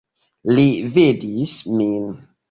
Li 0.59 0.63
vidis 0.95 1.51
min. 1.81 2.09